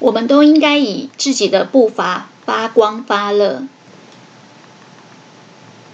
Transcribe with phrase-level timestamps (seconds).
[0.00, 3.62] 我们都应该以自己的步伐发光发热。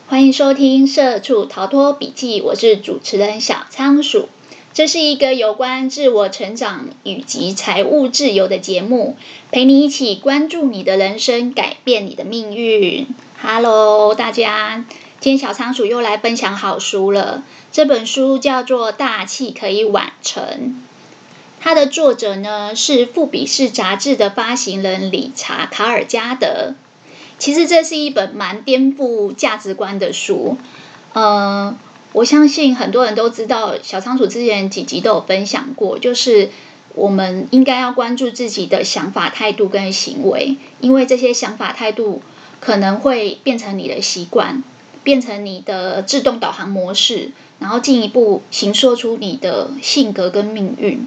[0.08, 4.28] 欢迎收听《社畜逃脱笔记》，我是主持人小仓鼠。
[4.73, 9.16] 这是一个有关自我成长以及财务自由的节目，
[9.50, 13.07] 陪你一起关注你的人生，改变你的命运。
[13.43, 14.85] Hello，大家，
[15.21, 17.43] 今天小仓鼠又来分享好书了。
[17.71, 20.43] 这本书叫做《大器可以晚成》。
[21.61, 26.75] 它的作者呢是富比士杂志的发行人理查·卡尔加德。
[27.39, 30.57] 其实这是一本蛮颠覆价值观的书。
[31.13, 31.77] 呃，
[32.12, 36.51] 我相信很多人都知道，小仓鼠之前几集都有分享过，就是
[36.95, 42.23] 我们应该要关注自己的想法、态度跟行为，因为这些想法、态度
[42.59, 44.62] 可能会变成你的习惯，
[45.02, 51.06] 变成你的自动导航模式，然后进一步形塑出你的性格跟命运。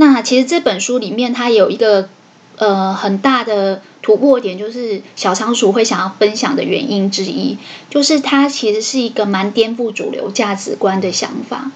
[0.00, 2.08] 那其实这本书里面，它有一个
[2.56, 7.58] 呃很大的突破点，就是小仓鼠会想要分享的原因之一，
[7.90, 11.72] 就是它其实是一个蛮颠覆主流价值观的想法。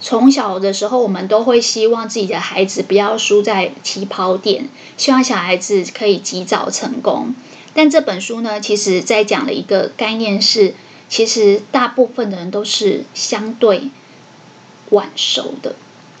[0.00, 7.34] 从小的时候，我们都会希望自己的孩子不要输在起跑点，希望小孩子可以及早成功。
[7.74, 10.74] 但这本书呢，其实在讲的一个概念是，
[11.08, 13.90] 其实大部分的人都是相对
[14.90, 15.74] 晚熟的。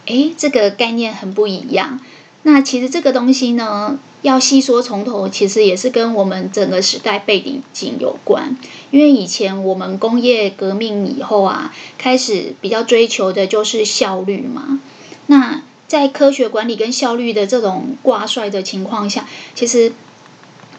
[0.06, 2.00] 诶，这个概念很不一样。
[2.42, 7.40] 那其实这个东西呢，要细说从头，其实也是跟我们整个时代背
[7.72, 8.56] 景有关。
[8.90, 14.80] 因为以前我们工业革命以后啊，开始比较追求的就是效率嘛。
[15.26, 19.92] 那在科学管理跟效率的这种挂帅的情况下，其实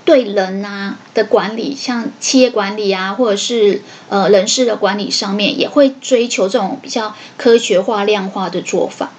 [0.10, 9.12] 对人啊的管理，像企业管理啊，或者是呃人事的管理上面，也会追求这种比较科学化、量化的做法。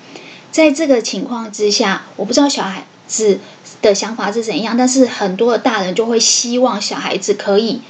[0.50, 3.38] 在这个情况之下，我不知道小孩子
[3.80, 7.82] 的想法是怎样，但是很多的大人就会希望小孩子可以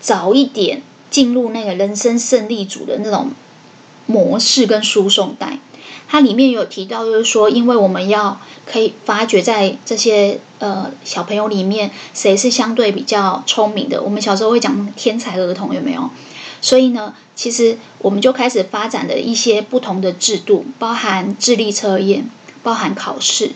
[0.00, 3.32] 早一点进入那个人生胜利组的那种
[4.06, 5.58] 模式跟输送带。
[6.08, 14.02] 它里面有提到，就是说，因为我们要可以发掘在这些呃小朋友里面谁是相对比较聪明的。
[14.02, 16.10] 我们小时候会讲天才儿童，有没有？
[16.60, 22.30] 所以呢，其实我们就开始发展了一些不同的制度，包含智力测验，
[22.62, 23.52] 包含考试。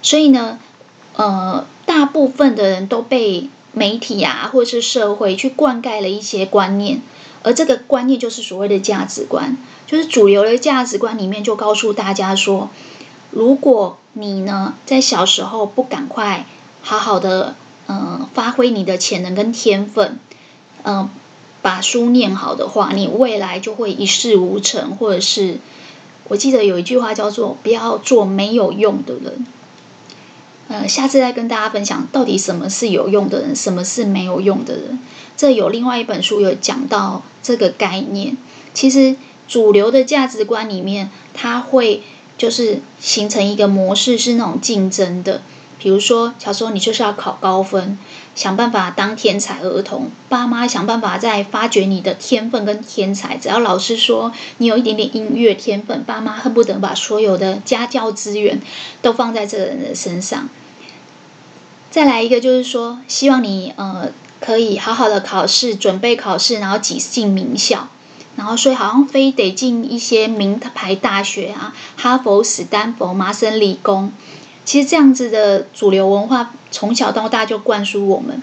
[0.00, 0.58] 所以呢，
[1.16, 7.02] 呃，大部分的人都被媒体啊，或者是社会去灌溉了一些观念，
[7.42, 12.70] 而这个观念就是所谓的价值观，就是主流的价值观里面就告诉大家说，
[13.30, 16.46] 如果你呢在小时候不赶快
[16.82, 17.54] 好好的，
[17.86, 20.18] 嗯、呃，发挥你的潜能跟天分，
[20.82, 21.08] 嗯、
[21.62, 25.58] 把书念好的话，你未来就会一事无成，或者是
[26.28, 29.46] 我记得有一句话叫做“不要做没有用的人”。
[30.68, 34.98] 呃，下次再跟大家分享到底什么是有用的人，什么是没有用的人。
[35.36, 38.36] 这有另外一本书有讲到这个概念。
[38.74, 39.16] 其实
[39.48, 42.02] 主流的价值观里面，它会
[42.38, 45.42] 就是形成一个模式，是那种竞争的。
[45.78, 47.98] 比如说，小时候你就是要考高分。
[48.34, 53.38] 想办法当天才儿童，爸妈想办法在发掘你的天分跟天才。
[53.38, 58.60] 只要老师说你有一点点音乐天分，爸妈恨不得把所有的家教资源
[59.00, 60.50] 都放在这个人的身上。
[61.90, 67.88] 再来一个就是说，希望你呃可以好好的考试，准备考试，然后挤进名校，
[68.36, 74.12] 然后所以好像非得进一些名牌大学啊，哈佛、史丹佛、麻省理工。
[74.64, 78.42] 其实这样子的主流文化从小到大就灌输我们，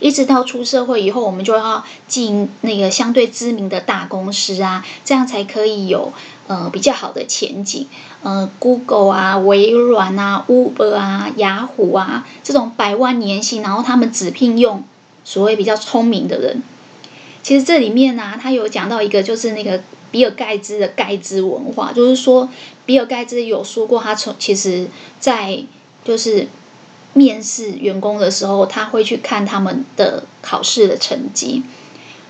[0.00, 6.12] 一直到出社会以后，我们就要进那个相对知名的大公司啊，这样才可以有
[6.46, 7.86] 呃比较好的前景。
[8.22, 14.82] 呃，Google 啊、微软啊、Uber 啊、雅虎啊这种百万年薪，然后他们只聘用
[15.24, 16.62] 所谓比较聪明的人。
[17.42, 19.80] 其实这里面呢、他有讲到一个就是那个。
[20.10, 22.48] 比尔盖茨的盖茨文化，就是说，
[22.86, 24.88] 比尔盖茨有说过，他从其实，
[25.20, 25.62] 在
[26.02, 26.48] 就是
[27.12, 31.62] 面试员工的时候，他会去看他们的考试的成绩。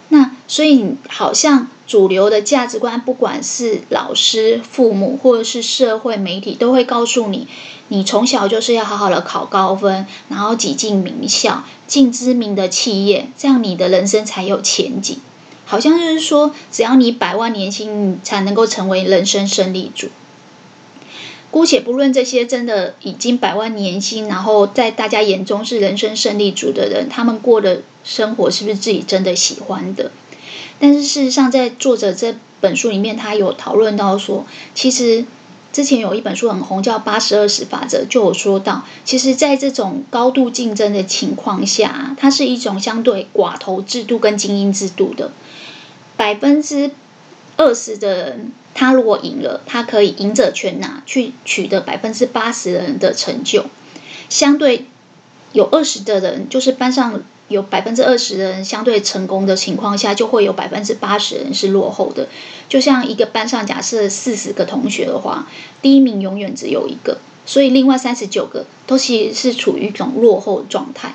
[0.09, 7.47] 那所以，好像主流的价值观，不管是老师、父母，或者是社会媒体，都会告诉你，
[7.87, 15.19] 你从小就是要好好的考高分，然后挤进名校，进知名的企业，这样你的人生才有前景。
[15.65, 20.09] 好像就是说，只要你百万年薪，你才能够成为人生胜利组。
[21.51, 30.13] 姑且不论这些真的已经百万年薪，然后在大家眼中是人生胜利组的人，他们过的生活是不是自己真的喜欢的？
[30.79, 35.25] 但是事实上，在作者这本书里面，他有讨论到说，其实。
[35.79, 45.31] 之前有一本书很红，叫《八十二十法则》，就有说到，其实，在这种高度竞争的情况下，它是一种相对寡头制度跟精英制度的。
[46.17, 46.91] 百分之
[47.57, 53.67] 二十的人，他如果赢了，他可以赢者全拿，去取得百分之八十的人的成就。
[54.29, 54.87] 相对
[55.53, 57.23] 有二十的人，就是班上。
[57.49, 62.29] 有百分之二十的人相对成功的情况下，就会有百分之八十的人是落后的。
[62.69, 65.49] 就像一个班上假设四十个同学的话，
[65.81, 71.15] 第一名永远只有一个，所以另外三十九个都其实是处于一种落后状态。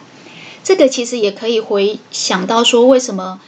[0.63, 3.39] 这个其实也可以回想到说，为什么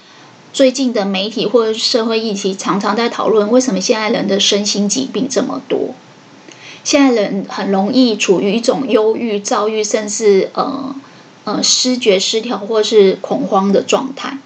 [0.53, 5.95] 最近的媒体或者社会议题常常在讨论，为什么现在人的身心疾病这么多？
[6.83, 10.95] 现在人很容易处于一种忧郁、躁郁，甚至呃。
[11.45, 14.39] 呃，失觉失调或是恐慌的状态，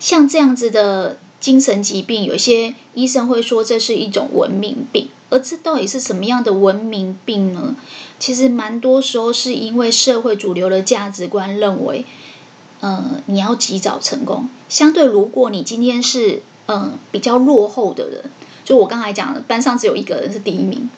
[0.00, 5.08] 像这样子的精神疾病，有些医生会说这是一种文明病。
[5.30, 7.76] 而这到底是什么样的文明病呢？
[8.18, 12.04] 其实蛮多时候是因为社会主流的价值观认为，
[12.80, 14.48] 呃，你要及早成功。
[14.68, 18.24] 相对，如果你今天是呃比较落后的人，
[18.64, 20.90] 就我刚才讲的，班上只有一个人是第一名，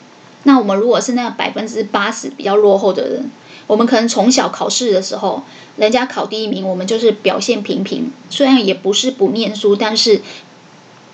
[0.43, 3.29] 那我们如果是那百分之八十比较落后的人。
[3.71, 5.43] 我们可能从小考试的时候，
[5.77, 8.11] 人家考第一名，我们就是表现平平。
[8.29, 10.21] 虽然也不是不念书，但是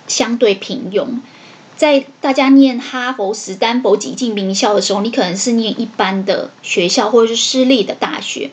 [0.08, 1.20] 相对平庸。
[1.76, 8.50] 在大家念哈佛、史丹佛挤进名校的时候，你可能是念一般的学校或者是私立的大学。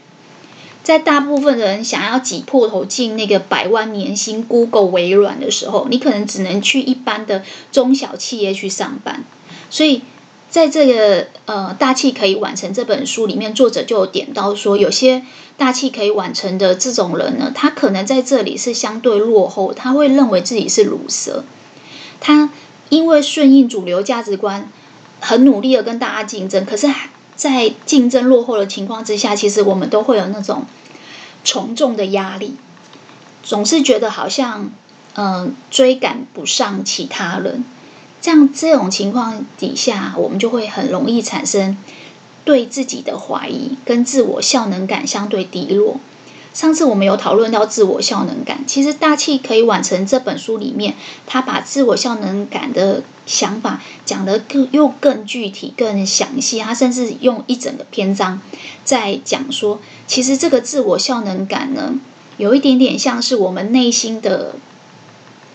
[0.84, 9.24] 在大部分人想要挤破头进那个百万年薪 Google、微软的时候，你可能只能去一般的中小企业去上班。
[9.72, 10.04] 所以。
[10.56, 15.22] 在这个呃大器可以晚成这本书里面，作者就点到说，有些
[15.58, 21.44] 大器可以晚成的这种人呢，他可能在这里是相对落后，他会认为自己是鲁蛇，
[22.22, 22.52] 他
[22.88, 24.72] 因为顺应主流价值观，
[25.20, 26.88] 很努力的跟大家竞争，可是，
[27.36, 30.64] 在竞争落后的情况之下，其实我们都会有那种
[31.44, 32.56] 从众的压力，
[33.44, 34.72] 总是觉得好像
[35.16, 37.66] 嗯、追赶不上其他人。
[38.22, 41.78] 这样这种情况底下，我们就会很容易产生
[42.44, 45.98] 对自己的怀疑，跟自我效能感相对低落。
[46.54, 50.96] 上次我们有讨论到自我效能感，其实《大器可以完成》这本书里面，
[51.28, 56.60] 他把自我效能感的想法讲得更又更具体、更详细。
[56.60, 58.40] 他甚至用一整个篇章
[58.86, 62.00] 在讲说，其实这个自我效能感呢，
[62.38, 64.56] 有一点点像是我们内心的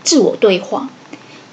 [0.05, 0.91] 自我对话。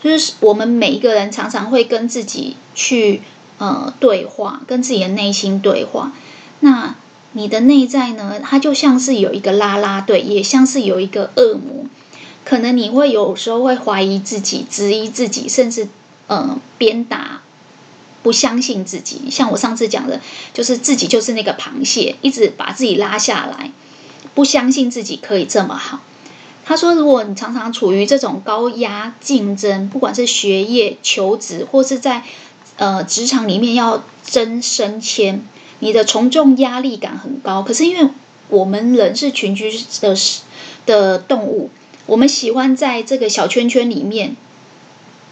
[0.03, 3.21] 就是我们每一个人常常会跟自己去
[3.57, 6.11] 呃对话，跟自己的内心对话。
[6.59, 6.95] 那
[7.33, 8.39] 你的内在呢？
[8.39, 11.85] 它就像是有一个啦啦队，也像是有一个恶魔。
[12.45, 15.88] 可能你会有时候会怀疑自己、质疑自己，甚至
[16.27, 17.41] 呃鞭打、
[18.23, 19.29] 不相信自己。
[19.29, 20.21] 像我上次讲的，
[20.53, 23.71] 就是自己就是那个螃蟹，一直把自己拉下来，
[24.33, 26.01] 不相信自己可以这么好。
[26.67, 32.23] 他说：“如果你常常处于这种高压竞争，不管是学业、求职，或是在
[32.75, 35.41] 呃职场里面要争升迁，
[35.79, 37.63] 你的从众压力感很高。
[37.63, 38.11] 可是因为
[38.49, 39.71] 我们人是群居
[40.01, 40.13] 的
[40.85, 41.69] 的动物，
[42.05, 44.35] 我们喜欢在这个小圈圈里面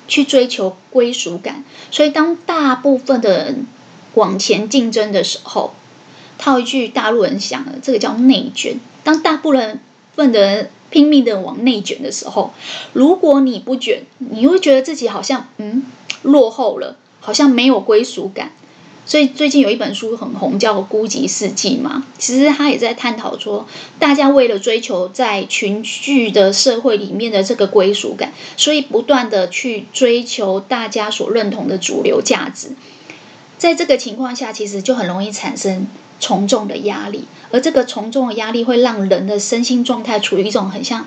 [0.07, 1.65] 去追求归属感。
[1.91, 3.67] 所以当大部分的人
[4.13, 5.73] 往前竞争的时候，
[6.37, 8.79] 套一句大陆人讲的，这个叫内卷。
[9.03, 12.53] 当大部分的人拼命的往内卷的时候，
[12.93, 15.83] 如果你不卷，你会觉得自己好像嗯
[16.21, 18.53] 落后了，好像没有归属感。
[19.05, 22.05] 所以最近有一本书很红，叫《孤寂世纪》嘛。
[22.17, 23.67] 其实他也在探讨说，
[23.99, 32.69] 大家为了追求在群聚的社会里面的这个归属感，所以不断的去追求大家所认同的主流价值。
[33.57, 35.87] 在这个情况下，其实就很容易产生。
[36.19, 41.05] 从众的压力，而这个从众的压力会让人的身心状态处于一种很像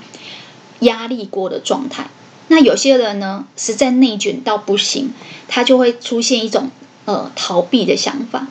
[0.81, 2.09] 压力锅的状态。
[2.49, 5.13] 那有些人呢，实在内卷到不行，
[5.49, 6.71] 他就会出现一种
[7.05, 8.47] 呃逃避的想法。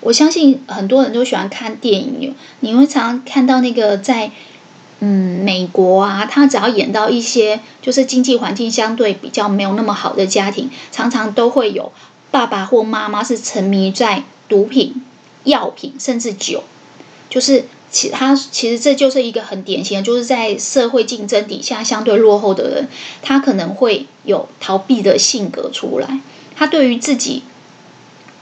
[0.00, 4.32] 我相信很多人都喜欢看电影，你会常常看到那个在
[5.00, 11.92] 嗯美国啊，他只要演到一些就是经济环境相对比较没有那么好的家庭，常常都会有
[12.30, 15.02] 爸爸或妈妈是沉迷在毒品。
[15.44, 16.64] 药品甚至酒，
[17.28, 22.88] 就是其他其实这就是一个很典型的，就是在社会竞争底下相对落后的人，
[23.20, 26.20] 他可能会有逃避的性格出来。
[26.54, 27.42] 他对于自己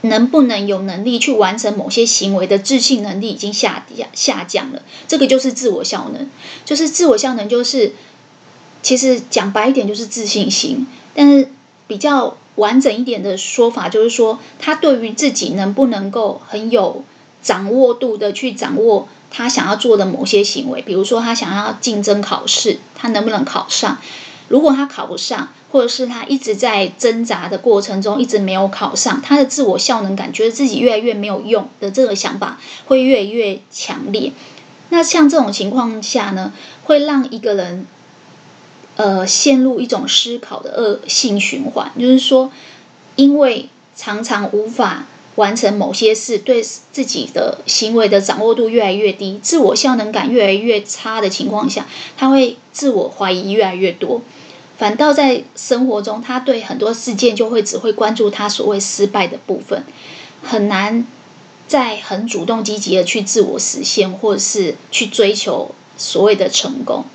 [0.01, 4.81] 能不能有能力去完成某些行为的自信能力已经下下下降了。
[5.07, 6.29] 这个就是自我效能，
[6.65, 7.93] 就是自我效能，就是
[8.81, 10.87] 其实讲白一点就是自信心。
[11.13, 11.49] 但是
[11.87, 17.03] 比较完整一点的说法，就是说他对于自己能不能够很有
[17.41, 23.97] 掌握度的去掌握他想要做的某些行为，比如说他想要竞争考试，他能不能考上？
[24.47, 34.33] 如果他考不上，或者是他一直在挣扎的过程中一直没有考上，他的自我效能感觉得自己越来越没有用的这个想法会越来越强烈。
[34.89, 36.51] 那像这种情况下呢，
[36.83, 37.87] 会让一个人
[39.01, 42.51] 呃陷入一种思考的恶性循环，就是说，
[43.15, 54.21] 因为常常无法完成某些事，对自己的行为的掌握度越来越低，自我效能感越来越差的情况下，他会自我怀疑越来越多。
[54.77, 59.83] 反倒在生活中，他对很多事件就会只会关注他所谓失败的部分，
[60.43, 61.07] 很难
[61.67, 67.05] 再很主动积极的去自我实现，或者是去追求所谓的成功。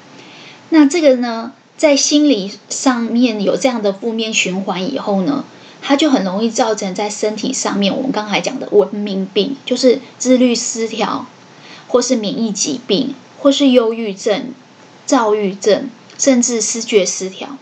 [0.70, 5.44] 那这个呢，在心理上面有这样的负面循环以后呢，
[5.82, 11.26] 它就很容易造成在身体上面，我们刚才讲的文明病，就是自律失调，
[11.88, 14.52] 或是免疫疾病，或是忧郁症、
[15.04, 15.90] 躁郁症。
[16.18, 17.58] 甚至思觉失调，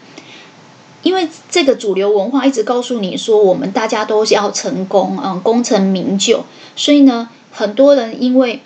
[1.03, 6.45] 因为这个主流文化一直告诉你说，我们大家都是要成功，嗯，功成名就，
[6.77, 8.63] 所以呢，很多人因为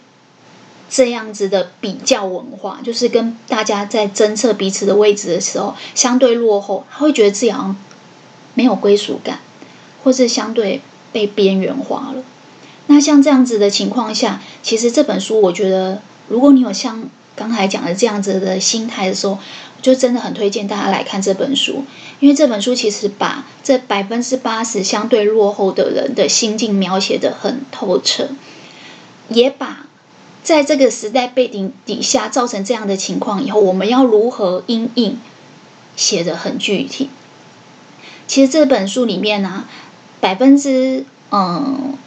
[0.90, 7.76] 这样子的比较文化，就是跟大家在侦测彼此的位置的时候相对落后，他会觉得自己好像
[8.54, 9.40] 没有归属感，
[10.02, 10.80] 或是相对
[11.12, 12.23] 被边缘化了。
[12.87, 19.38] 那像这样子的情况下，其实这本书我觉得，如果你有像刚才讲的这样子的心态的时候，
[19.83, 21.85] 就真的很推荐大家来看这本书，
[22.18, 28.30] 因为这本书其实把这百分之八十相对落后的人的心境描写得很透彻，
[29.28, 29.87] 也把
[30.49, 35.19] 在这个时代背景底下造成这样的情况以后，我们要如何因应
[35.95, 37.11] 写得很具体。
[38.26, 39.69] 其实这本书里面呢、
[40.21, 41.99] 百分之嗯，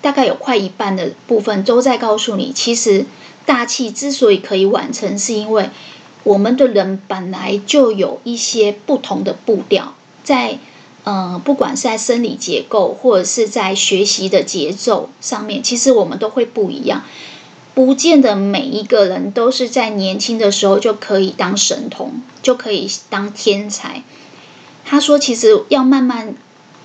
[0.00, 3.06] 大概有快一半的部分都在告诉你，其实
[3.44, 5.70] 大器之所以可以完成，是因为。
[6.22, 10.58] 我们的人本来就有一些不同的步调，在
[11.02, 17.02] 呃，不管是在生理结构或者是在学习的节奏上面，其实我们都会不一样。
[17.74, 24.02] 不见得每一个人都是在年轻的时候就可以当神童，就可以当天才。
[24.84, 26.34] 他说，其实要慢慢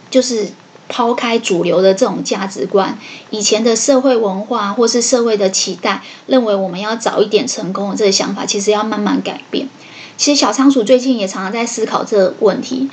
[0.10, 0.50] 就是。
[0.91, 2.98] 抛开主流的这种价值观，
[3.29, 9.69] 以前的社会文化或是社会的期待，认为我们要早一点成功的这个想法，其实要慢慢改变。
[10.17, 12.89] 其实小仓鼠最近也常常在思考这个问题。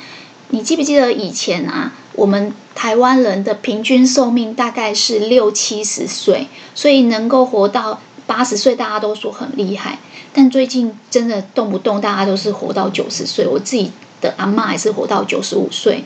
[0.50, 9.98] 你记不记得以前啊，我们台湾人的平均寿命大概是六七十岁，所以能够活到八十岁，大家都说很厉害。
[10.32, 16.04] 但最近真的动不动大家都是活到九十岁，我自己的阿嬷也是活到九十五岁。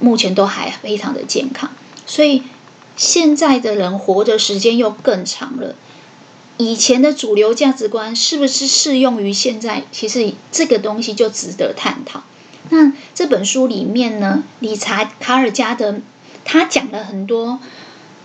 [0.00, 1.70] 目前都还非常的健康，
[2.04, 2.42] 所以
[2.96, 5.76] 现在的人活的时间又更长了。
[6.58, 9.84] 以前的主流价值观是不是适用于现在？
[9.92, 12.22] 其实这个东西就值得探讨。
[12.70, 15.96] 那这本书里面呢，理查·卡尔加德
[16.44, 17.60] 他讲了很多，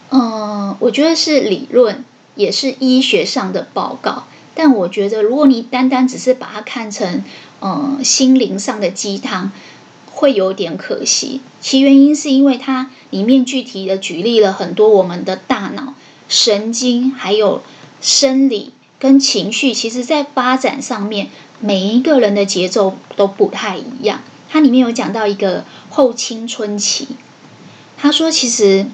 [0.10, 2.04] 嗯，我觉得是理论，
[2.36, 4.24] 也是医学上的报告。
[4.56, 7.24] 但我觉得，如果你单单只是把它看成，
[7.62, 9.52] 嗯，心灵上的鸡汤。
[10.12, 15.94] 会有点可惜，其原因是因为它里面具体的举例了很多我们的大脑、
[16.28, 17.64] 神经还有
[18.02, 21.30] 生理跟情绪，其实在发展上面，
[21.62, 24.20] 每一个人的节奏都不太一样。
[24.50, 27.08] 它里面有讲到一个后青春期，
[27.98, 28.88] 他说其实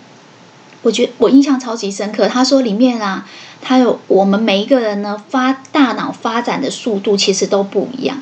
[0.81, 2.27] 我觉我印象超级深刻。
[2.27, 3.27] 他说里面啊，
[3.62, 8.21] 他有我们每一个人呢发大脑发展的速度其实都不一样。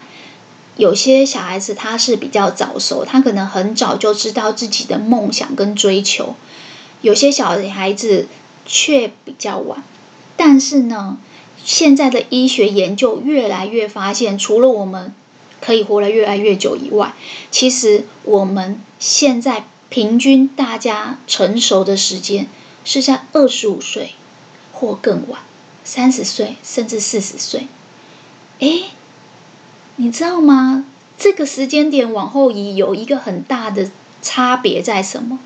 [0.77, 6.35] 有些小孩子他是比较早熟，他可能很早就知道自己的梦想跟追求；
[7.01, 8.27] 有些小孩子
[8.65, 9.83] 却比较晚。
[10.35, 11.17] 但是呢，
[11.63, 15.13] 现在的医学研究越来越发现，除了我们
[15.63, 17.13] 可以活得越来越久以外，
[17.49, 22.47] 其实我们现在平均大家成熟的时间
[22.83, 24.15] 是在二十五岁
[24.73, 25.41] 或更晚，
[25.85, 27.67] 三十岁甚至四十岁。
[28.59, 28.85] 诶。
[29.95, 30.85] 你知道吗？
[31.19, 33.91] 这个时间点往后移有一个很大的
[34.23, 35.39] 差别在什么？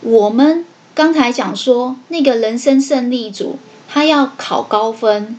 [0.00, 0.66] 我们
[0.96, 5.38] 刚才讲说，那个人生胜利组，他要考高分，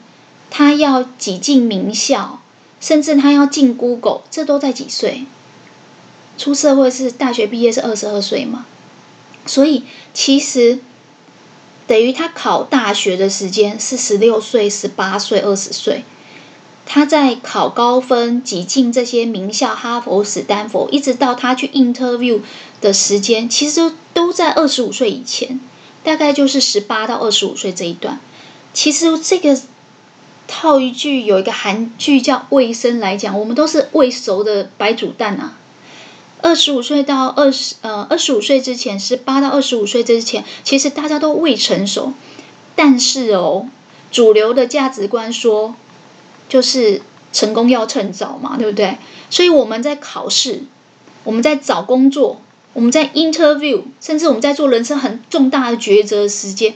[0.50, 2.41] 他要挤进名校，
[2.82, 5.26] 甚至他要进 Google，这都在几岁？
[6.38, 8.66] 出社会是大学毕业是二十二岁嘛？
[9.46, 9.84] 所以
[10.14, 10.80] 其实
[11.88, 16.04] 等于他考大学的时间是十六岁、十八岁、二十岁。
[16.84, 22.42] 他在考高分挤进这些名校，哈佛、史丹佛，一直到他去 interview
[22.82, 25.62] 的时间，其实都在二十五岁以前，
[26.04, 28.20] 大概就是十八到二十五岁这一段。
[28.74, 29.58] 其实这个
[30.52, 35.58] 套一句，有一个韩剧叫《未生》来讲，我们都是未熟的白煮蛋啊。
[36.42, 42.14] 二十五岁到二十呃二十五岁之前，十八到二十五岁之前，其实大家都未成熟。
[42.76, 43.70] 但是哦，
[44.12, 45.74] 主流的价值观说，
[46.50, 48.98] 就是成功要趁早嘛，对不对？
[49.30, 50.64] 所以我们在考试，
[51.24, 52.42] 我们在找工作，
[52.74, 56.76] 我们在 interview，甚至我们在做人生很重大的抉择的时间，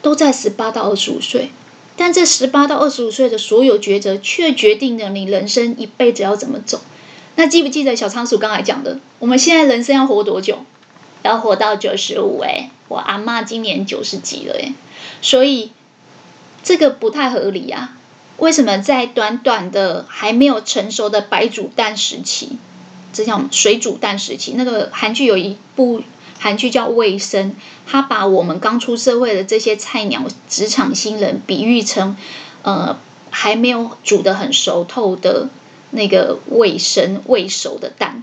[0.00, 1.50] 都在十八到二十五岁。
[1.98, 6.80] 但这十八到二十五岁的所有抉择，却决定了你人生一辈子要怎么走。
[7.34, 9.00] 那记不记得小仓鼠刚才讲的？
[9.18, 10.64] 我们现在人生要活多久？
[11.24, 12.70] 要活到九十五哎！
[12.86, 14.72] 我阿嬷今年九十几了哎，
[15.20, 15.72] 所以
[16.62, 17.96] 这个不太合理啊。
[18.36, 22.58] 为什么在短短的还没有成熟的白煮蛋时期，
[23.12, 24.54] 这叫水煮蛋时期？
[24.54, 26.02] 那个韩剧有一部
[26.38, 27.50] 韩剧叫《未生》，
[27.86, 32.16] 他把我们刚出社会的这些菜鸟职场新人比喻成
[32.62, 32.98] 呃
[33.30, 35.48] 还没有煮得很熟透的。
[35.90, 38.22] 那个未生未熟的蛋，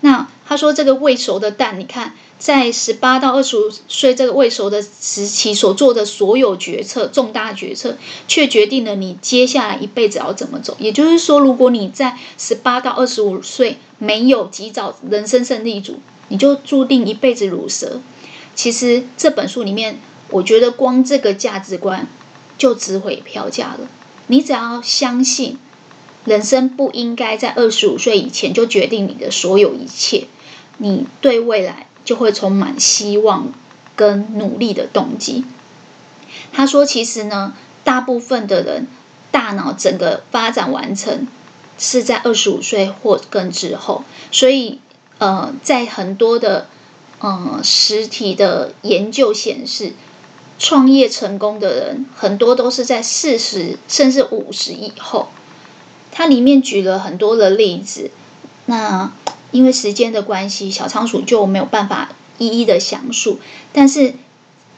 [0.00, 7.96] 那他说这个未熟的蛋，你看在十八到二十五岁这个未熟的时期所做的所有决策，重大决策，
[8.28, 10.76] 却决定了你接下来一辈子要怎么走。
[10.78, 18.00] 也就是说，如果你在十八到二十五岁没有及早人生胜利组，你就注定一辈子鲁蛇。
[18.54, 19.98] 其实这本书里面，
[20.30, 22.06] 我觉得光这个价值观
[22.56, 23.88] 就值回票价了。
[24.26, 25.58] 你只要相信。
[26.24, 30.26] 人生不应该在二十五岁以前就决定你的所有一切，
[30.78, 33.52] 你对未来就会充满希望
[33.94, 35.44] 跟努力的动机。
[36.52, 38.88] 他说：“其实呢，大部分的人
[39.30, 41.28] 大脑整个发展完成
[41.78, 44.80] 是在二十五岁或更之后，所以
[45.18, 46.68] 呃，在很多的
[47.20, 49.92] 呃实体的研究显示，
[50.58, 55.28] 创业成功的人很多都是在四十甚至五十以后。”
[56.12, 58.10] 它里面举了很多的例子，
[58.64, 59.12] 那
[59.50, 63.38] 因为时间的关系，小仓鼠就没有办法一一的详述。
[63.74, 64.14] 但是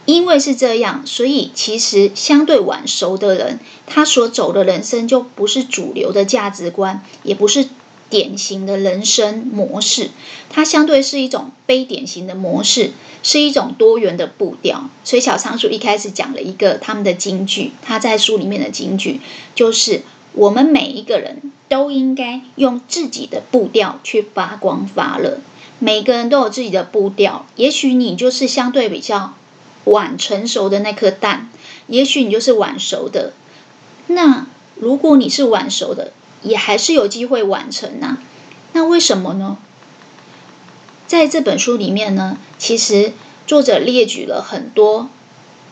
[0.09, 7.69] 因为是这样，所以其实相对晚熟的人，他所走的人生就不是主流的价值观，也不是
[8.09, 10.09] 典型的人生模式，
[10.49, 12.93] 它相对是一种非典型的模式，
[13.23, 14.89] 是一种多元的步调。
[15.05, 19.21] 所以小仓鼠一开始讲了一个他们的金句，他在书里面的金句
[19.55, 20.01] 就是。
[20.35, 25.39] 我们每一个人都应该用自己的步调去发光发热。
[25.81, 29.35] 每个人都有自己的步调，也许你就是相对比较
[29.91, 31.51] 晚成熟的那颗蛋，
[31.87, 33.33] 也许你就是晚熟的。
[34.07, 38.19] 那如果你是晚熟的，也还是有机会完成呐。
[38.73, 39.59] 那为什么呢？
[41.07, 43.13] 在这本书里面呢，其实
[43.47, 45.09] 作者列举了很多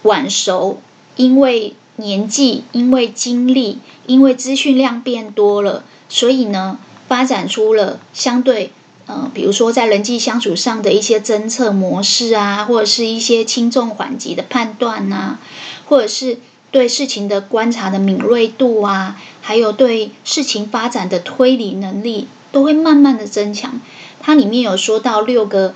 [0.02, 0.80] 晚熟，
[1.16, 1.74] 因为。
[1.98, 8.70] 年纪，因为经历，因为资讯量变多了，所以呢，发展出了相对，
[9.06, 15.38] 呃，比如说在人际相处上的一些侦测模式啊，或者是一些轻重缓急的判断啊，
[15.86, 16.38] 或者是
[16.70, 23.80] 对事情的观察的敏锐度啊，还有对事情发展的推理能力，都会慢慢的增强。
[24.20, 25.74] 它里面有说到六个，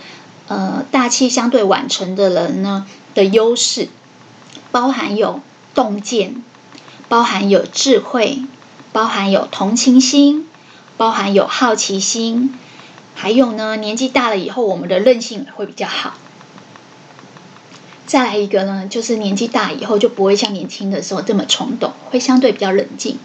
[0.48, 3.88] 呃，大器相对晚成的人呢的优势，
[4.70, 5.40] 包含有。
[5.72, 6.42] 洞见，
[7.08, 8.42] 包含有智慧，
[8.90, 10.48] 包含有同情心，
[10.96, 12.52] 包含有好奇心，
[13.14, 16.14] 还有呢，年纪大了以后，我们的韧性会比较好。
[18.06, 23.18] 再来一个呢，就是年纪大以后就不会像年轻的时候这么冲动，会相对比较冷静。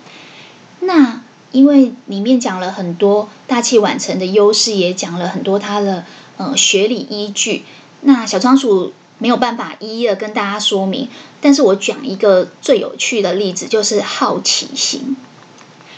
[0.81, 1.21] 那
[1.51, 6.05] 因为里面讲了很多大器晚成的优势，也讲了很多他的
[6.37, 7.65] 呃学理依据。
[8.01, 8.93] 那小仓鼠。
[9.17, 11.07] 没有办法一一的跟大家说明，
[11.39, 15.15] 但是我讲一个最有趣的例子，就是好奇心。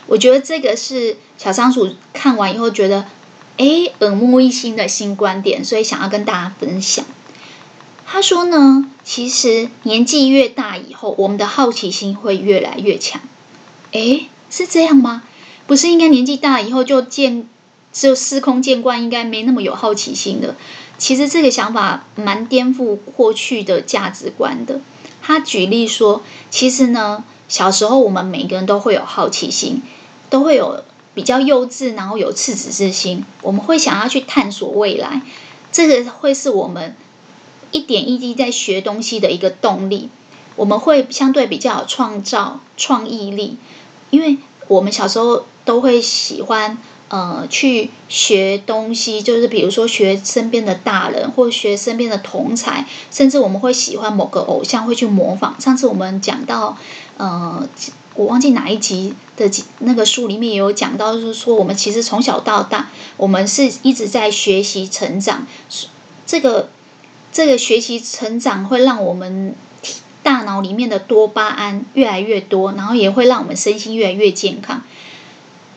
[0.05, 3.05] 我觉得这个是小仓鼠看完以后觉得，
[3.57, 7.03] 哎，耳目一新的新观点，所以想要跟大家分享。
[8.05, 13.21] 他说呢，其实年纪越大以后，我们的好奇心会越来越强。
[13.91, 15.23] 哎，是这样吗？
[15.65, 17.49] 不是应该年纪大以后就见
[17.91, 20.55] 就司空见惯，应该没那么有好奇心的。
[20.97, 24.79] 其实这个想法蛮颠覆过去的价值观的。
[25.21, 29.81] 他举例说，其实呢，小时候我们每个人都会有好奇心，
[30.29, 30.83] 都会有
[31.17, 33.25] 比较幼稚，然后有赤子之心。
[33.41, 35.23] 我们会想要去探索未来，
[35.71, 36.95] 这个会是我们
[37.71, 40.09] 一点一滴在学东西的一个动力。
[40.55, 43.57] 我们会相对比较有创造创意力，
[44.11, 46.77] 因为我们小时候都会喜欢
[47.07, 55.59] 呃去学东西，就是比如说学身边的大人，或学身边的同才，甚至我们会喜欢某个偶像，会去模仿。
[55.59, 56.77] 上次我们讲到
[57.17, 57.67] 呃，
[58.17, 59.49] 我忘记哪一集的
[59.79, 65.47] 那个书里面也有讲到，就是说我们其实从小到大，我们是一直在学习成长。
[66.25, 66.69] 这个
[67.31, 69.55] 这个学习成长会让我们。
[70.23, 74.83] 大脑里面的多巴胺越来越多，然后也会让我们身心越来越健康。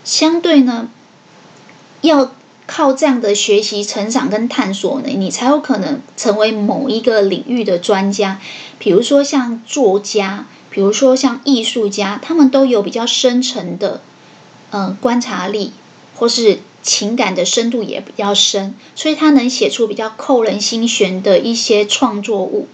[0.02, 0.88] 相对呢，
[2.00, 2.32] 要
[2.66, 8.40] 靠这样的学习、成长跟探索呢，你才有可能成为某一个领域的专家。
[8.80, 14.00] 比如说像作家，比如说像艺术家，他们都有比较深沉的
[14.70, 15.72] 嗯观察力，
[16.16, 22.68] 或是情感的深度也比较深，所以他能写出比较扣人心弦的一些创作物。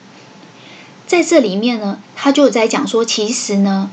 [1.07, 3.91] 在这里面呢，他就在讲说，其实呢，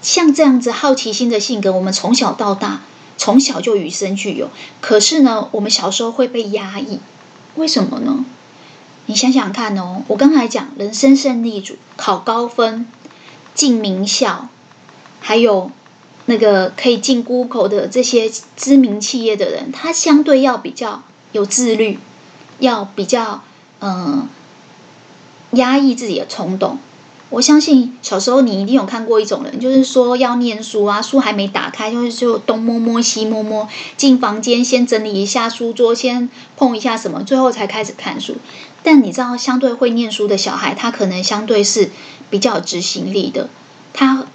[0.00, 2.82] 像这样子好奇心的性格，我们从小到大，
[3.16, 4.50] 从小就与生俱有。
[4.80, 6.98] 可是呢，我们小时候会被压抑，
[7.56, 8.24] 为什么呢？
[9.12, 12.86] 你想想看哦，我刚才讲人生胜利组，考高分，
[13.54, 14.48] 进名校，
[15.20, 15.70] 还有
[16.24, 21.98] 那个可以进 Google 的这些知名企业的人，他相对要比较有自律，
[22.58, 23.42] 要比较
[23.80, 23.90] 嗯。
[23.90, 24.28] 呃
[25.52, 26.78] 压抑自己的冲动，
[27.28, 38.36] 我相信小时候你一定有看过一种人，就是说要念书啊，书还没打开，就是就东摸摸西摸摸，进房间先整理一下书桌，先碰一下什么，最后才开始看书。
[38.82, 41.90] 但你知道，相对会念书的小孩，他可能相对是
[42.30, 43.48] 比较有执行力的，
[43.92, 44.26] 他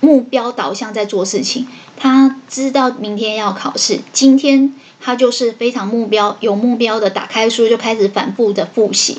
[0.00, 9.18] 目标导向在做事情，他知道明天要考试，今天他就是非常目标有目标的，打开书就开始反复的复习。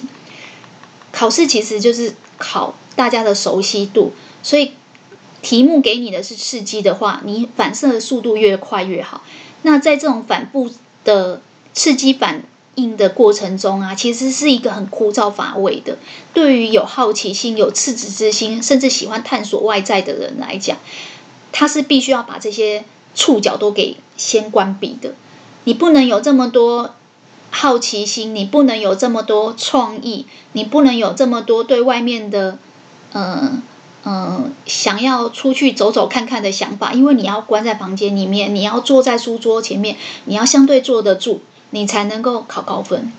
[1.12, 4.73] 考试其实就是考大家的熟悉度，所以
[5.41, 9.23] 题目给你的是刺激的话，你反射的速度越快越好。
[9.63, 10.69] 那在这种反复
[11.03, 11.41] 的
[11.73, 12.43] 刺激反
[12.78, 15.98] 应的过程中啊，其实是一个很枯燥乏味的。
[16.34, 20.78] 对于有好奇心、有赤子之心，甚至喜欢探索外在的人来讲，
[21.52, 25.13] 他是必须要把这些触角都给先关闭的。
[25.66, 26.96] 你不能有这么多。
[27.50, 32.60] 好奇心，你不能有这么多创意，你不能有这么多对外面的，
[33.13, 33.63] 嗯、
[34.04, 43.12] 嗯、想要出去走走看看的想法，因为你要关在房间里面，你要坐在书桌前面，你要相对坐得住，你才能够考高分。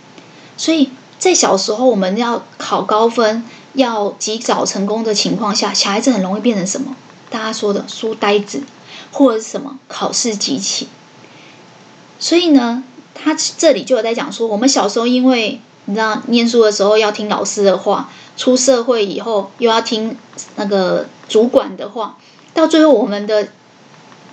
[0.57, 6.97] 所以在小时候，我们要考高分，要及早成功的情况下，小孩子很容易变成什么？
[7.31, 8.63] 大家说的书呆子，
[9.13, 10.89] 或者是什么考试机器。
[12.19, 12.83] 所以呢，
[13.15, 20.17] 他这里就有在讲说，我们小时候因为你知道，念书的时候要听老师的话，出社会以后又要听
[20.57, 22.17] 那个主管的话，
[22.55, 23.49] 到最后我们的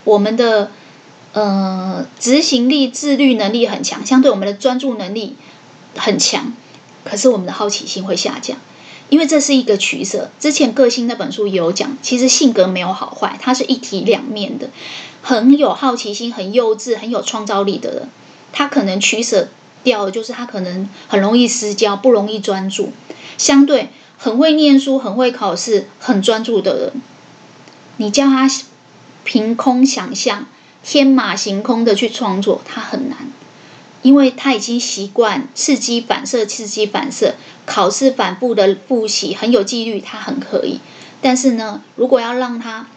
[0.03, 0.71] 我们的
[1.35, 5.35] 呃执行力、自律能力很强，相对我们的专注能力
[5.95, 6.53] 很强，
[7.03, 8.57] 可是我们的好奇心会下降，
[9.09, 10.31] 因为这是一个取舍。
[10.39, 14.69] 之前个性那本书有讲，其实性格没有好坏，它是一体两面的。
[15.21, 18.09] 很有好奇心、很幼稚、很有创造力的人。
[18.53, 19.49] 他可能取舍
[19.83, 22.93] 掉就是他可能很容易失焦，不容易专注。
[23.37, 27.01] 相对很会念书、很会考试、很专注的人，
[27.97, 28.49] 你叫他
[29.25, 30.45] 凭空想象、
[30.85, 33.27] 天马行空的去创作，他很难，
[34.03, 40.79] 因为他已经习惯刺激反射、刺激反射，考试反复的复习，很有纪律，他很可以。
[41.21, 42.87] 但是呢，如果要让他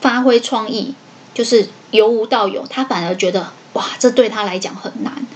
[0.00, 0.94] 发挥创意，
[1.34, 3.52] 就是由无到有，他反而觉得。
[3.74, 5.26] 哇，这对他来讲很难，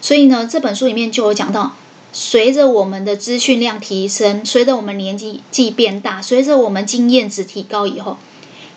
[0.00, 1.76] 所以呢，这本书里面就有讲到，
[2.12, 8.18] 随着我们的资讯量提升，随着我们年纪纪变大，随着我们经验值提高以后，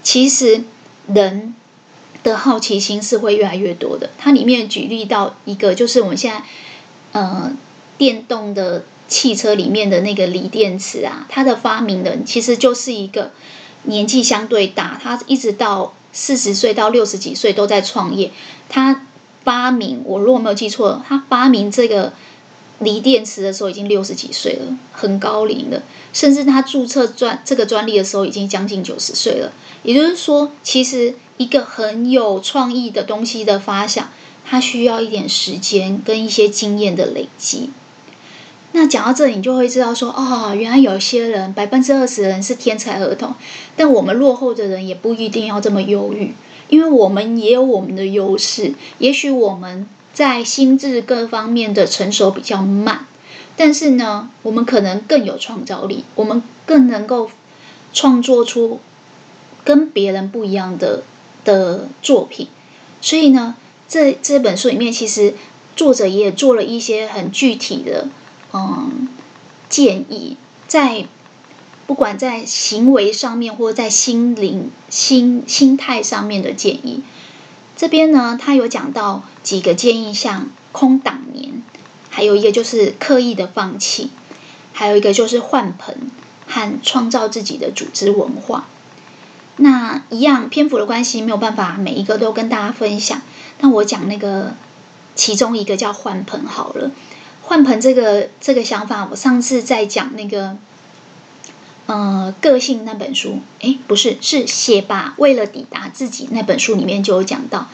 [0.03, 0.61] 其实
[1.07, 1.55] 人
[2.23, 4.09] 的好奇心是会越来越多的。
[4.17, 6.43] 它里面举例到一个，就是我们现在
[7.11, 7.51] 呃
[7.97, 13.31] 电动的汽车里面的那个锂电池啊，它的发明人其实就是一个
[13.83, 18.31] 年纪相对大，他一直到四十岁到六十几岁都在创业，
[18.69, 19.03] 他。
[19.43, 22.11] 发明，我如果没有记错，他发明这个
[22.79, 25.81] 锂电池的时候已经六十几岁了，很高龄了。
[26.11, 29.53] 甚至他注册专这个专利的时候已经将近九十岁了。
[29.83, 34.09] 也就是说，其实一个很有创意的东西的发想，
[34.43, 37.69] 它需要一点时间跟一些经验的累积。
[38.73, 43.33] 那讲到这里，你就会知道说，哦，原来有些人百分之二十的人是天才儿童，
[43.75, 46.33] 但我们落后的人也不一定要这么忧郁。
[46.69, 53.07] 因为我们也有我们的优势，也许我们在心智各方面的成熟比较慢，
[53.55, 57.31] 但是呢，我们可能更有创造力，我们更能够
[57.93, 58.81] 创作出
[59.63, 61.03] 跟别人不一样的
[61.43, 62.47] 的作品。
[63.01, 63.55] 所以呢，
[63.87, 65.35] 这这本书里面其实
[65.75, 68.07] 作者也做了一些很具体的
[68.53, 69.07] 嗯
[69.69, 71.05] 建议，在
[71.85, 77.03] 不管在行为上面，或者在心灵心心态上面的建议。
[77.77, 81.61] 这边呢，他有讲到几个建议，像空档年，
[82.09, 84.09] 还有一个就是刻意的放弃，
[84.73, 86.09] 还有一个就是换盆
[86.47, 88.67] 和创造自己的组织文化。
[89.57, 93.21] 那一样篇幅的关系，没有办法每一个都跟大家分享。
[93.59, 94.53] 那我讲那个
[95.15, 96.91] 其中一个叫换盆好了。
[97.43, 100.57] 换盆这个这个想法，我上次在讲那个。
[101.89, 105.13] 呃，个性那本书，诶，不是，是写吧。
[105.15, 107.69] 为了抵达自己那本书里面就有讲到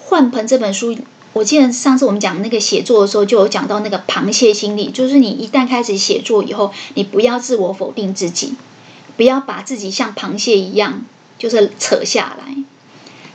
[0.00, 0.96] 换盆这本书。
[1.32, 8.54] 我记得上次我们讲那个写作的时候，就有讲到那个螃蟹心理，就是你一旦开始写作以后，你不要自我否定自己，
[9.16, 11.04] 不要把自己像螃蟹一样，
[11.38, 12.54] 就是扯下来。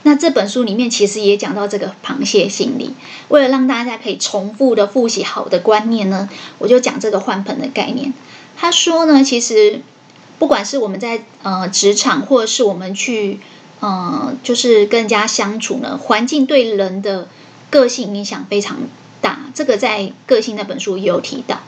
[0.03, 2.95] 那这本书里面其实也讲到这个螃蟹心理。
[3.29, 8.13] 为了让大家可以重复的复习好的观念呢，我就讲这个换盆的概念。
[8.55, 9.81] 他说呢，其实。
[10.39, 13.39] 不管是我们在呃职场，或者是我们去
[13.79, 17.27] 呃，就是跟人家相处呢，环境对人的
[17.69, 18.79] 个性影响非常
[19.21, 19.41] 大。
[19.53, 21.61] 这个在个性那本书也有提到。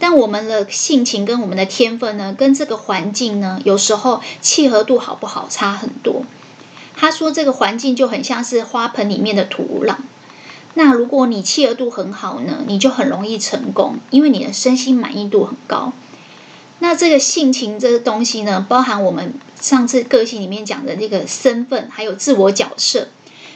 [0.00, 6.24] 但我们的性情跟我们的天分呢，跟这个环境呢，有时候契合度好不好差很多。
[6.96, 9.96] 他说这个环境就很像是花盆里面的土壤。
[10.74, 15.92] 那如果你契合度很好呢，你就很容易成功，因为你的身心满意度很高。
[16.78, 23.08] 那这个性情这个东西呢，包含我们上次个性里面讲的那个身份，还有自我角色。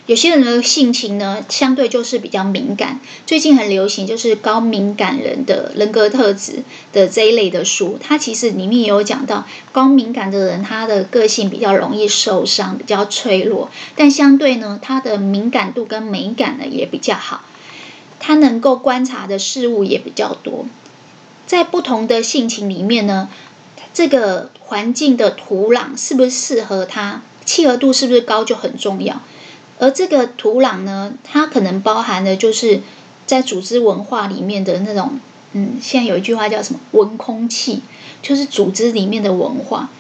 [0.07, 3.01] 有些人的性情呢，相对就是比较敏感。
[3.27, 6.63] 最近很流行就是高敏感人的人格特质
[6.93, 17.47] 的这一类的书，它其实里面也有讲到，高敏感的人他的个性比较容易受伤，比较脆弱，但相对呢，他的敏感度跟美感呢也比较好，
[18.21, 20.67] 他能够观察的事物也比较多。
[21.47, 23.31] 在不同的性情里面呢，
[23.95, 29.23] 这个环境的土壤是不是适合他，契合度是不是高就很重要。
[29.79, 32.81] 而这个土壤呢，它可能包含的就是
[33.27, 35.19] 在组织文化里面的那种，
[35.53, 37.83] 嗯，现在有一句话叫什么“文空气”，
[38.23, 39.91] 就是组织里面的文化。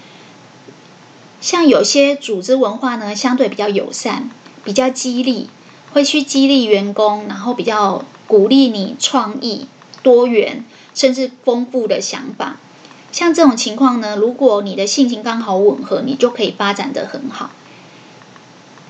[1.40, 4.30] 像有些组织文化呢，相对比较友善，
[4.64, 5.48] 比较激励，
[5.92, 9.66] 会去激励员工，然后比较鼓励你创意
[10.02, 10.64] 多元。
[10.94, 12.56] 甚至丰富的想法，
[13.10, 17.50] 像这种情况呢，如果你的性情刚好吻合，你就可以发展得很好。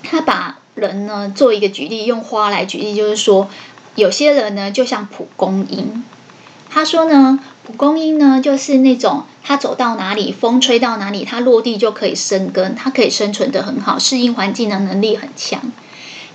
[0.03, 3.49] 他把人呢做一个举例，用花来举例，就是说，
[3.95, 6.05] 有些人呢就像蒲公英。
[6.71, 15.61] 他说呢，蒲公英呢就是那种他走到哪里，风吹到哪里，他落地就可以生根，他可以生存得很好，适应环境的能力很强。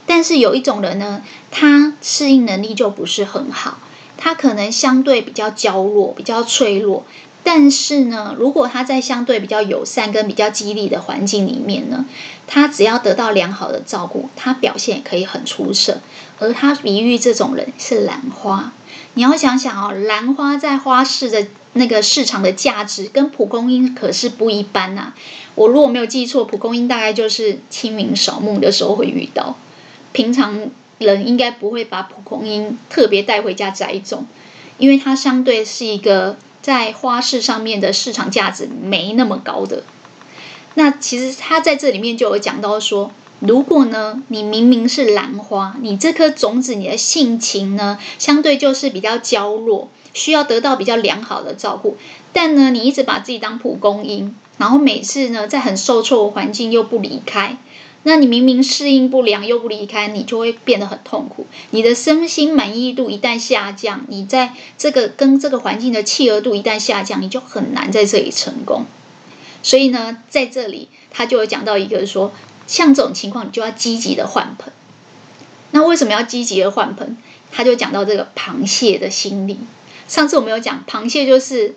[0.06, 1.22] 但是有一种人呢，
[1.52, 3.80] 他适应能力就不是很好。
[4.22, 7.06] 他可能相对比较娇弱，比较脆弱，
[7.52, 12.06] 但是呢，如果他在相对比较友善跟比较激励的环境里面呢，
[12.46, 15.98] 他只要得到良好的照顾，他表现也可以很出色。
[16.38, 18.72] 而他比喻这种人是兰花，
[19.16, 25.14] 你要想想哦，兰花在花市的那个市场的价值跟蒲公英可是不一般呐。
[25.56, 29.58] 我如果没有记错，蒲公英大概就是清明扫墓的时候会遇到，
[30.12, 30.70] 平常。
[31.00, 34.26] 人应该不会把蒲公英特别带回家栽种，
[34.78, 39.84] 因为它相对是一个在花市上面的市场价值没那么高的。
[40.76, 51.98] 那其实他在这里面就有讲到说，如果呢，你明明是兰花，你这颗种子，你的性情呢，相对就是比较娇弱，需要得到比较良好的照顾，
[52.34, 57.58] 但呢，你一直把自己当蒲公英，然后每次呢，在很受挫的环境又不离开。
[58.04, 61.46] 那你明明适应不良又不离开，你就会变得很痛苦。
[61.72, 68.86] 你的身心满意度一旦下降，你在这个跟这个环境的契合度一旦下降，你就很难在这里成功。
[69.62, 72.32] 所以呢，在这里他就有讲到一个说，
[72.68, 74.72] 像这种情况，你就要积极的换盆。
[75.72, 77.18] 那为什么要积极的换盆？
[77.52, 79.60] 他就讲到这个螃蟹的心理。
[80.08, 81.76] 上次我们有讲，螃蟹就是，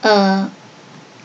[0.00, 0.50] 呃，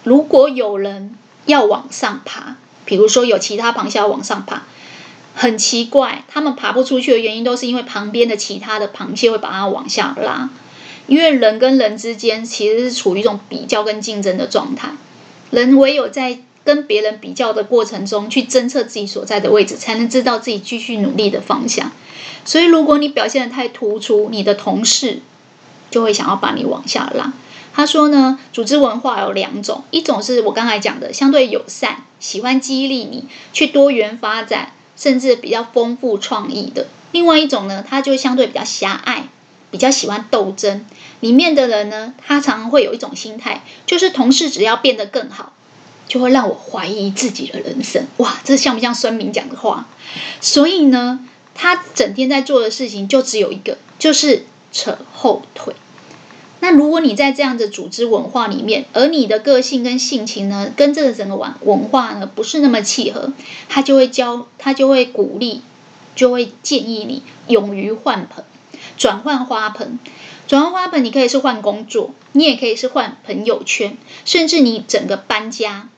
[0.04, 2.58] 如果有人要往上爬。
[2.86, 4.63] 比如说，有其他螃蟹要往上爬，
[5.36, 10.50] 很奇怪，他们爬不出去的原因都是因为旁边的其他的螃蟹会把它往下拉。
[11.06, 14.91] 因为人跟人之间其实是处于一种比较跟竞争的状态，
[15.52, 21.91] 人唯有在跟别人比较的过程中去侦测自己所在的位置，才能知道自己继续努力的方向。
[22.46, 25.19] 所以，如果你表现的太突出，你的同事
[25.91, 27.34] 就会想要把你往下拉。
[27.76, 39.24] 他说呢，组织文化有两种，一种是我刚才讲的相对友善，喜欢激励你去多元发展，甚至比较丰富创意的；另外一种呢，他就相对比较狭隘，
[39.72, 40.86] 比较喜欢斗争。
[41.20, 45.54] 里面的人呢，他常常会有一种心态，就是同事只要变得更好，
[46.08, 48.06] 就会让我怀疑自己的人生。
[48.18, 49.88] 哇，这像不像孙明讲的话？
[50.42, 51.22] 所以呢，
[51.56, 55.74] 他整天在做的事情就只有一个，就是扯后腿。
[56.63, 63.34] 那如果你在这样的组织文化里面，而你的个性跟性情呢，跟这个整个文文化呢不是那么契合，
[63.67, 65.60] 他就会教，他就会鼓励，
[66.15, 68.45] 就会建议你勇于换盆，
[68.95, 69.99] 转换花盆，
[70.47, 75.89] 转换花盆，你可以是换工作，你也可以是换朋友圈，甚至你整个搬家。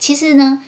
[0.00, 0.64] 其实呢，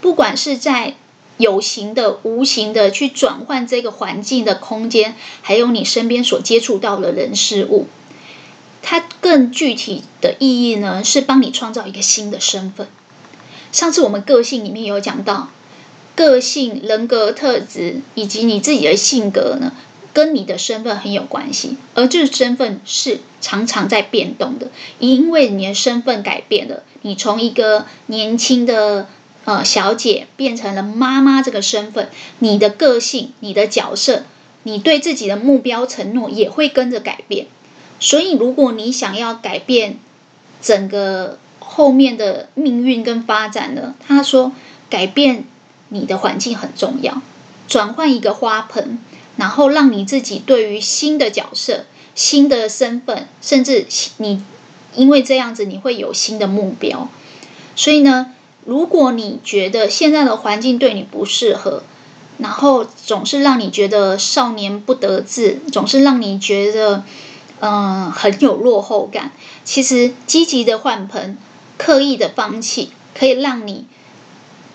[0.00, 0.94] 不管是在
[1.36, 7.86] 有形的、无形的去转换这个环境的空间，还有你身边所接触到的人事物。
[9.30, 12.88] 更具体的意义呢，是帮你创造一个新的身份。
[13.70, 15.50] 上次我们个性里面有讲到，
[16.16, 19.72] 个性、人格特质以及你自己的性格呢，
[20.12, 21.76] 跟你的身份很有关系。
[21.94, 29.06] 而这个身份是常常在变动的，因为你的身份改变了，你从一个年轻的
[29.44, 32.08] 呃小姐变成了妈妈这个身份，
[32.40, 34.24] 你的个性、你的角色、
[34.64, 37.46] 你对自己的目标承诺也会跟着改变。
[38.00, 39.98] 所以，如果你想要改变
[40.62, 44.52] 整个后面的命运跟发展呢，他说，
[44.88, 45.44] 改变
[45.90, 47.20] 你的环境很重要，
[47.68, 48.98] 转换一个花盆，
[49.36, 51.84] 然后让你自己对于新的角色、
[52.14, 53.86] 新的身份，甚至
[54.16, 54.42] 你
[54.94, 57.08] 因为这样子你会有新的目标。
[57.76, 58.32] 所以呢，
[58.64, 61.82] 如果你觉得现在的环境对你不适合，
[62.38, 67.04] 然后总是让你觉得少年不得志，总是让你觉得。
[67.60, 69.32] 嗯，很有落后感。
[69.64, 71.36] 其实积极的换盆，
[71.78, 73.86] 刻意的放弃，可以让你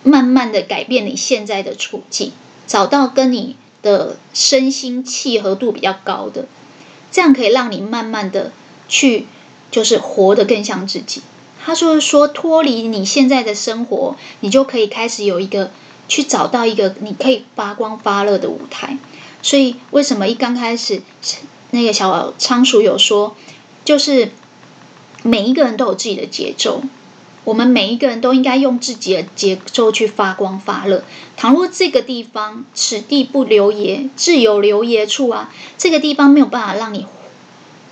[0.02, 2.32] 慢慢的改变你现在的处境，
[2.66, 6.46] 找到跟你的身心契合度比较高的，
[7.10, 8.52] 这样可以让你慢慢的
[8.88, 9.26] 去，
[9.70, 11.22] 就是活得更像自己。
[11.64, 15.72] 他说说脱离你现在的生活，你就可以开始有一个
[16.06, 18.96] 去找到一个你可以发光发热的舞台。
[19.42, 21.02] 所以为什么一刚开始？
[21.70, 23.34] 那个小仓鼠有说，
[23.84, 24.30] 就是
[25.22, 26.82] 每一个人都有自己的节奏，
[27.44, 31.04] 我们每一个人都应该用自己的节奏去发光发热。
[31.36, 37.06] 倘若这个地方此地不留爷，自有留爷处啊，这个地方没有办法让你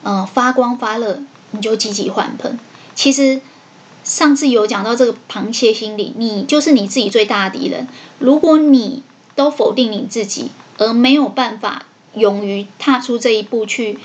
[0.06, 2.58] 嗯、发光发热，你就积极换盆。
[2.94, 3.40] 其实
[4.04, 7.88] 上次有讲到这个螃蟹心理，你就是你自己最大的敌人。
[8.18, 9.02] 如果你
[9.34, 11.86] 都否定你自己，而没有办法。
[12.14, 13.98] 勇于踏出这一步去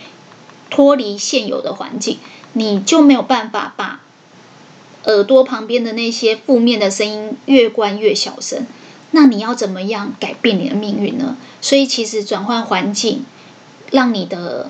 [0.70, 2.18] 脱离现有的环境，
[2.54, 4.02] 你就没有办法把
[5.06, 8.66] 耳朵旁边的那些负面的声音越关越小声。
[9.12, 11.36] 那你要怎么样改变你的命运呢？
[11.62, 13.26] 所以其实转换环境，
[13.92, 14.70] 让你的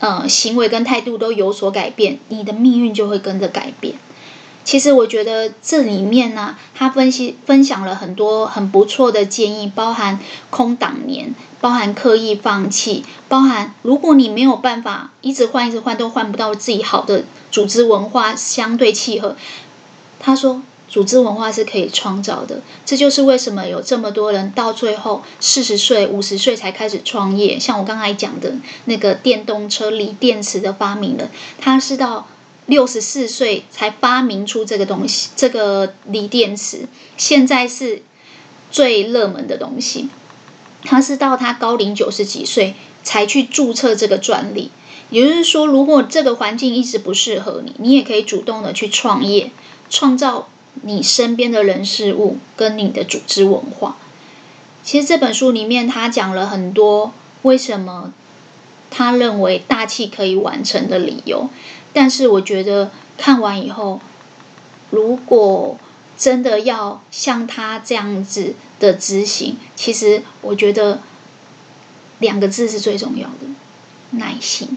[0.00, 3.94] 呃行为跟态度都有所改变，你的命运就会跟着改变。
[4.70, 11.34] 其实我觉得这里面呢，他分析分享了很多很不错的建议，包含空档年。
[11.60, 19.36] 包含刻意放弃，包含如果你没有办法一直换一直换都换不到自己好的组织文化相对契合，
[20.20, 27.58] 他说组织文化是可以创造的，这就是为什么有这么多人到最后四十岁、五十岁才开始创业。
[27.58, 28.54] 像我刚才讲的
[28.84, 31.28] 那个电动车锂电池的发明人，
[31.58, 32.26] 他是到
[32.70, 38.02] 六十四岁才发明出这个东西，这个锂电池现在是
[38.70, 40.08] 最热门的东西。
[40.84, 44.70] 他是到他高龄九十几岁才去注册这个专利，
[45.10, 49.50] 也就是说，如果这个环境一直不适合你，你也可以主动的去创业，
[49.90, 50.48] 创造
[50.82, 53.96] 你身边的人事物跟你的组织文化。
[54.84, 58.14] 其实这本书里面他讲了很多为什么
[58.90, 61.50] 他认为大器可以完成的理由，
[61.92, 64.00] 但是我觉得看完以后，
[64.90, 65.78] 如果
[66.16, 71.00] 真的要像他这样子的执行，其实我觉得
[72.18, 73.46] 两个字是最重要的：
[74.10, 74.76] 耐心。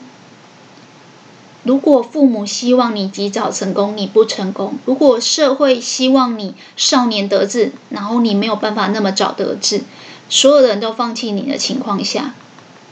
[1.64, 9.84] 如果父母希望你及早成功，你不成功；如果社会希望你少年得志，然后你没有办法那么早得志，
[10.28, 12.36] 所有的人都放弃你的情况下，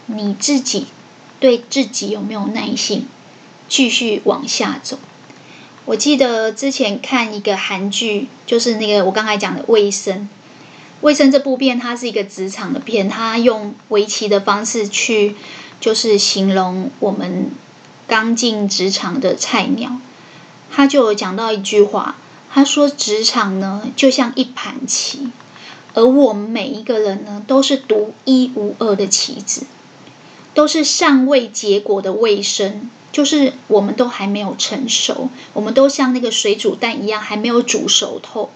[0.05, 0.87] 你自己
[1.41, 3.07] 对自己有没有耐心，
[3.71, 4.99] 继续往下走？
[5.85, 10.17] 我记得之前看一个韩剧，就是那个我刚才讲的《卫生》。
[10.99, 15.37] 《卫生》这部片，它是一个职场的片，它用围棋的方式去，
[15.79, 17.49] 就是形容我们
[18.07, 20.01] 刚进职场的菜鸟。
[20.69, 22.17] 他就有讲到一句话，
[22.51, 25.31] 他说职场呢就像一盘棋，
[25.93, 29.65] 而我们每一个人呢都是独一无二的棋子，
[30.53, 38.49] 都是尚未结果的卫生，就是我们都还没有成熟，我们都像那个水煮蛋一样还没有煮熟透。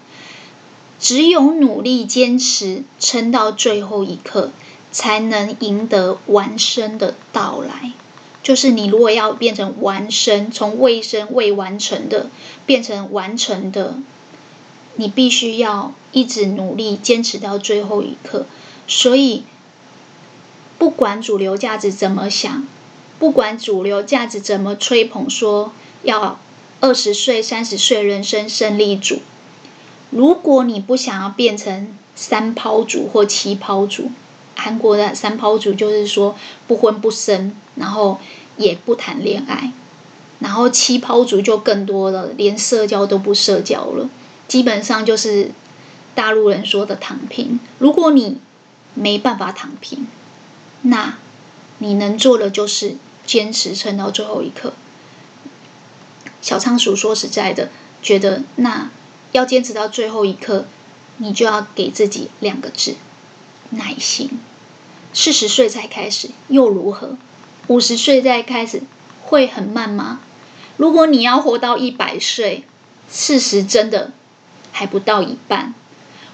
[0.98, 4.50] 只有努力坚持，撑到最后一刻，
[4.90, 7.92] 才能赢得完生的到来。
[8.42, 12.30] 就是你如果要变成完生，从未生未完成的
[12.64, 13.96] 变成完成的，
[14.94, 18.46] 你必须要一直努力坚持到最后一刻。
[18.88, 19.42] 所以，
[20.78, 22.66] 不管主流价值怎么想，
[23.18, 26.38] 不管主流价值怎么吹捧，说要
[26.80, 29.20] 二十岁、三十岁人生胜利组。
[30.10, 34.10] 如果你不想要变成三抛组或七抛组，
[34.54, 36.36] 韩国的三抛组就是说
[36.66, 38.20] 不婚不生，然后
[38.56, 39.72] 也不谈恋爱，
[40.38, 44.08] 然后七抛组就更多了，连社交都不社交了，
[44.46, 45.50] 基本上就是
[46.14, 47.58] 大陆人说的躺平。
[47.78, 48.38] 如果你
[48.94, 50.06] 没办法躺平，
[50.82, 51.18] 那
[51.78, 52.96] 你能做的就是
[53.26, 54.72] 坚持撑到最后一刻。
[56.40, 57.70] 小仓鼠说实在的，
[58.02, 58.90] 觉得那。
[59.32, 60.64] 要坚持到最后一刻，
[61.18, 62.94] 你就要给自己两个字：
[63.70, 64.30] 耐心。
[65.12, 67.18] 四十岁才开始又如何？
[67.66, 68.82] 五十岁再开始
[69.20, 70.20] 会很慢吗？
[70.78, 72.64] 如果你要活到一百岁，
[73.10, 74.12] 四十真的
[74.72, 75.74] 还不到一半，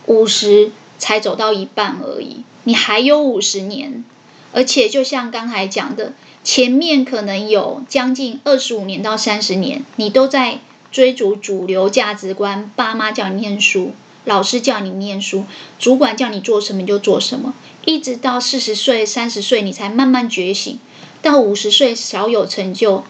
[0.07, 2.45] 五十才走到一半而已。
[2.65, 4.05] 你还有五十年，
[4.53, 6.13] 而且就像刚才讲的，
[6.45, 10.59] 前面可能有将近二十五年到三十年，你都在。
[10.91, 13.95] 追逐主流价值观，爸妈叫你念书，
[14.27, 15.47] 老师叫你念书，
[15.79, 17.55] 主管叫你做什么就做什么，
[17.87, 20.79] 一直到四十岁、三十岁你才慢慢觉醒，
[21.23, 23.05] 到五十岁小有成就，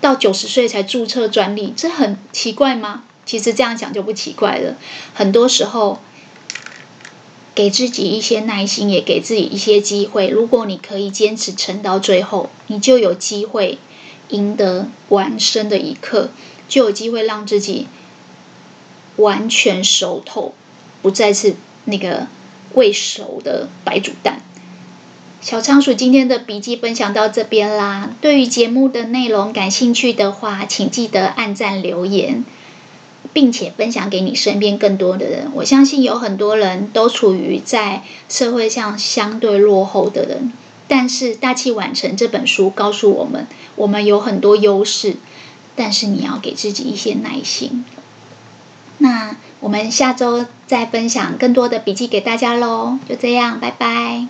[0.00, 3.02] 到九十岁才注册专利，这很奇怪吗？
[3.26, 4.76] 其实这样讲就不奇怪了。
[5.12, 6.00] 很多时候，
[7.58, 10.28] 给自己一些耐心，也给自己一些机会。
[10.28, 13.78] 如果你可以坚持撑到最后，你就有机会
[14.28, 16.30] 赢得完生的一刻。
[16.68, 17.88] 就有机会让自己
[19.16, 20.54] 完全熟透，
[21.02, 21.56] 不再是
[21.86, 22.28] 那个
[22.74, 24.40] 未熟的白煮蛋。
[25.40, 28.14] 小仓鼠今天的笔记分享到这边啦。
[28.20, 32.44] 对于节目的内容感兴趣的话，请记得按赞留言，
[33.38, 35.52] 并且分享给你身边更多的人。
[35.54, 40.52] 我相信有很多人都处于在社会上相对落后的人，
[40.88, 45.18] 但是《大器晚成》这本书告诉我们，我们有很多优势。
[45.76, 47.84] 但是你要给自己一些耐心。
[48.98, 54.26] 那我们下周再分享更多的笔记给大家喽，就这样，拜拜。